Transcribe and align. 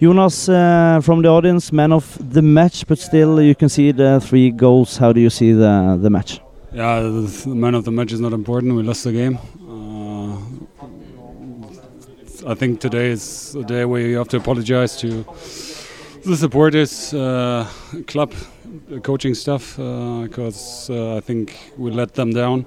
Jonas, 0.00 0.48
uh, 0.48 1.00
from 1.02 1.22
the 1.22 1.28
audience, 1.28 1.72
man 1.72 1.92
of 1.92 2.16
the 2.32 2.40
match, 2.40 2.86
but 2.86 3.00
still 3.00 3.42
you 3.42 3.56
can 3.56 3.68
see 3.68 3.90
the 3.90 4.20
three 4.20 4.50
goals. 4.52 4.96
How 4.96 5.12
do 5.12 5.20
you 5.20 5.28
see 5.28 5.50
the 5.52 5.98
the 6.00 6.08
match? 6.08 6.40
Yeah, 6.72 7.00
the 7.00 7.48
man 7.48 7.74
of 7.74 7.84
the 7.84 7.90
match 7.90 8.12
is 8.12 8.20
not 8.20 8.32
important. 8.32 8.76
We 8.76 8.84
lost 8.84 9.02
the 9.02 9.12
game. 9.12 9.38
Uh, 9.68 10.36
I 12.46 12.54
think 12.54 12.80
today 12.80 13.08
is 13.10 13.56
a 13.56 13.64
day 13.64 13.84
where 13.84 14.00
you 14.00 14.18
have 14.18 14.28
to 14.28 14.36
apologize 14.36 14.96
to 14.98 15.24
the 16.24 16.36
supporters, 16.36 17.12
uh, 17.12 17.66
club, 18.06 18.32
coaching 19.02 19.34
staff, 19.34 19.76
because 19.76 20.90
uh, 20.90 21.16
I 21.16 21.20
think 21.20 21.72
we 21.76 21.90
let 21.90 22.14
them 22.14 22.30
down, 22.30 22.66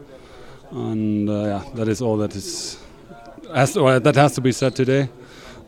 and 0.71 1.29
uh, 1.29 1.33
yeah, 1.33 1.63
that 1.75 1.87
is 1.87 2.01
all 2.01 2.17
that 2.17 2.35
is 2.35 2.77
has 3.55 3.73
to, 3.73 3.99
that 3.99 4.15
has 4.15 4.35
to 4.35 4.41
be 4.41 4.51
said 4.51 4.75
today, 4.75 5.07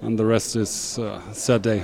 and 0.05 0.17
the 0.17 0.25
rest 0.25 0.55
is 0.55 0.99
uh, 0.99 1.21
sad 1.33 1.61
day. 1.61 1.83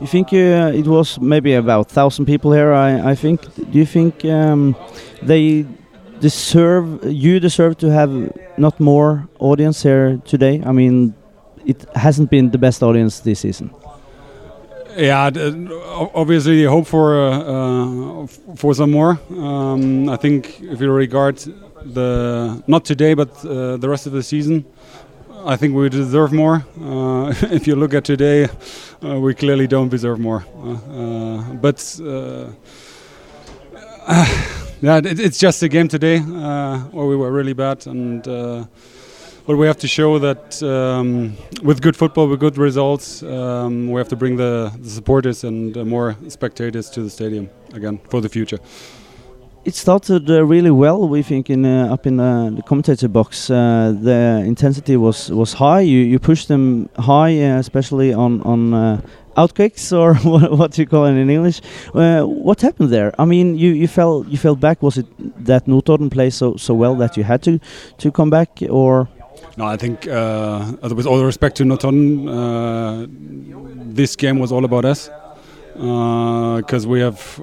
You 0.00 0.06
think 0.06 0.32
uh, 0.32 0.72
it 0.74 0.86
was 0.86 1.20
maybe 1.20 1.54
about 1.54 1.88
thousand 1.88 2.26
people 2.26 2.52
here? 2.52 2.72
I, 2.72 3.12
I 3.12 3.14
think. 3.14 3.40
Do 3.54 3.78
you 3.78 3.86
think 3.86 4.24
um, 4.24 4.74
they 5.22 5.64
deserve? 6.20 7.04
You 7.04 7.38
deserve 7.38 7.78
to 7.78 7.90
have 7.90 8.10
not 8.58 8.80
more 8.80 9.28
audience 9.38 9.82
here 9.82 10.20
today. 10.24 10.62
I 10.64 10.72
mean, 10.72 11.14
it 11.64 11.84
hasn't 11.94 12.30
been 12.30 12.50
the 12.50 12.58
best 12.58 12.82
audience 12.82 13.20
this 13.20 13.40
season. 13.40 13.70
Yeah, 14.96 15.30
obviously 16.14 16.60
you 16.60 16.68
hope 16.68 16.86
for 16.86 17.18
uh, 17.18 18.24
uh, 18.24 18.26
for 18.56 18.74
some 18.74 18.90
more. 18.90 19.18
Um, 19.30 20.08
I 20.08 20.16
think 20.16 20.60
if 20.60 20.80
you 20.80 20.90
regard 20.90 21.38
the 21.84 22.62
not 22.66 22.84
today 22.84 23.14
but 23.14 23.30
uh, 23.44 23.76
the 23.78 23.88
rest 23.88 24.06
of 24.06 24.12
the 24.12 24.22
season, 24.22 24.64
I 25.44 25.56
think 25.56 25.74
we 25.74 25.88
deserve 25.88 26.32
more. 26.32 26.64
Uh, 26.80 27.34
if 27.50 27.66
you 27.66 27.74
look 27.74 27.94
at 27.94 28.04
today, 28.04 28.48
uh, 29.04 29.18
we 29.18 29.34
clearly 29.34 29.66
don't 29.66 29.88
deserve 29.88 30.20
more. 30.20 30.44
Uh, 30.56 31.54
but 31.54 32.00
yeah, 34.80 34.98
it, 34.98 35.18
it's 35.18 35.38
just 35.38 35.62
a 35.62 35.68
game 35.68 35.88
today 35.88 36.20
where 36.20 37.06
we 37.06 37.16
were 37.16 37.32
really 37.32 37.54
bad 37.54 37.86
and 37.86 38.26
but 39.44 39.56
we 39.56 39.66
have 39.66 39.78
to 39.78 39.88
show 39.88 40.20
that 40.20 40.62
um, 40.62 41.36
with 41.64 41.82
good 41.82 41.96
football, 41.96 42.28
with 42.28 42.38
good 42.38 42.56
results, 42.56 43.24
um, 43.24 43.90
we 43.90 43.98
have 43.98 44.08
to 44.08 44.16
bring 44.16 44.36
the, 44.36 44.72
the 44.78 44.88
supporters 44.88 45.42
and 45.42 45.76
uh, 45.76 45.84
more 45.84 46.16
spectators 46.28 46.88
to 46.90 47.02
the 47.02 47.10
stadium 47.10 47.50
again 47.74 47.98
for 48.08 48.20
the 48.20 48.28
future. 48.28 48.60
It 49.64 49.76
started 49.76 50.28
uh, 50.28 50.44
really 50.44 50.72
well. 50.72 51.08
We 51.08 51.22
think 51.22 51.48
in 51.48 51.64
uh, 51.64 51.92
up 51.92 52.04
in 52.04 52.16
the 52.16 52.62
commentator 52.66 53.06
box, 53.06 53.48
uh, 53.48 53.94
the 53.96 54.42
intensity 54.44 54.96
was 54.96 55.30
was 55.30 55.52
high. 55.52 55.82
You 55.82 56.00
you 56.00 56.18
pushed 56.18 56.48
them 56.48 56.88
high, 56.98 57.40
uh, 57.40 57.60
especially 57.60 58.12
on 58.12 58.40
on 58.42 58.74
uh, 58.74 59.00
outkicks 59.36 59.92
or 59.92 60.14
what 60.56 60.72
do 60.72 60.82
you 60.82 60.86
call 60.88 61.06
it 61.06 61.14
in 61.14 61.30
English. 61.30 61.60
what 61.92 62.60
happened 62.60 62.90
there? 62.90 63.12
I 63.20 63.24
mean, 63.24 63.56
you, 63.56 63.70
you 63.70 63.86
fell 63.86 64.24
you 64.28 64.36
fell 64.36 64.56
back. 64.56 64.82
Was 64.82 64.98
it 64.98 65.06
that 65.44 65.66
Notodden 65.66 66.10
played 66.10 66.32
so 66.32 66.56
so 66.56 66.74
well 66.74 66.96
that 66.96 67.16
you 67.16 67.22
had 67.22 67.42
to 67.42 67.60
to 67.98 68.10
come 68.10 68.30
back, 68.30 68.48
or? 68.68 69.06
No, 69.56 69.66
I 69.66 69.76
think 69.76 70.08
uh, 70.08 70.94
with 70.96 71.06
all 71.06 71.24
respect 71.24 71.56
to 71.56 71.64
Notodden, 71.64 72.26
uh, 72.28 73.06
this 73.94 74.16
game 74.16 74.40
was 74.40 74.50
all 74.50 74.64
about 74.64 74.84
us 74.84 75.08
because 75.76 76.84
uh, 76.84 76.88
we 76.88 77.00
have. 77.00 77.40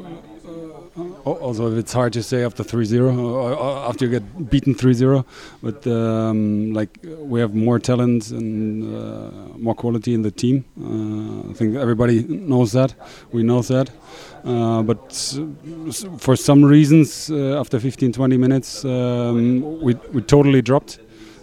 Uh, 1.25 1.31
also, 1.31 1.75
it's 1.75 1.93
hard 1.93 2.13
to 2.13 2.23
say 2.23 2.43
after 2.43 2.63
3-0, 2.63 3.57
uh, 3.57 3.89
after 3.89 4.05
you 4.05 4.11
get 4.11 4.49
beaten 4.49 4.73
3-0, 4.73 5.25
but 5.61 5.85
um, 5.87 6.73
like 6.73 6.97
we 7.19 7.39
have 7.39 7.53
more 7.53 7.79
talent 7.79 8.31
and 8.31 9.59
more 9.61 9.75
quality 9.75 10.13
in 10.13 10.21
the 10.21 10.31
team. 10.31 10.63
I 11.49 11.53
think 11.53 11.75
everybody 11.75 12.23
knows 12.23 12.71
that. 12.73 12.93
We 13.31 13.43
know 13.43 13.61
that. 13.61 13.89
Uh, 14.43 14.81
but 14.83 15.11
for 16.17 16.35
some 16.35 16.63
reasons, 16.63 17.29
uh, 17.29 17.59
after 17.59 17.79
15 17.79 18.13
20 18.13 18.37
minutes, 18.37 18.85
um, 18.85 19.81
we, 19.81 19.95
we 20.13 20.21
totally 20.21 20.61
dropped 20.61 20.99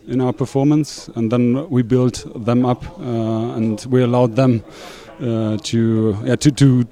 in 0.09 0.21
our 0.21 0.33
performance, 0.33 1.09
and 1.17 1.31
then 1.31 1.69
we 1.69 1.83
built 1.83 2.25
them 2.45 2.65
up, 2.65 2.85
uh, 2.99 3.57
and 3.57 3.85
we 3.91 4.03
allowed 4.03 4.37
them 4.37 4.63
uh, 5.21 5.57
to, 5.63 6.17
yeah, 6.25 6.37
to 6.37 6.51
to 6.53 6.87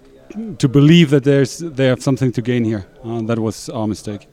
to 0.59 0.69
believe 0.69 1.11
that 1.11 1.25
there's 1.25 1.59
they 1.59 1.87
have 1.87 2.03
something 2.03 2.33
to 2.33 2.43
gain 2.43 2.65
here. 2.65 2.87
Uh, 3.05 3.23
that 3.23 3.39
was 3.39 3.69
our 3.69 3.87
mistake. 3.87 4.27